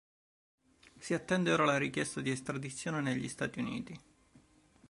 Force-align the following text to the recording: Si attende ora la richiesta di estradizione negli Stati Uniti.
Si 0.97 1.13
attende 1.13 1.51
ora 1.53 1.63
la 1.63 1.77
richiesta 1.77 2.21
di 2.21 2.31
estradizione 2.31 3.01
negli 3.01 3.27
Stati 3.29 3.59
Uniti. 3.59 4.01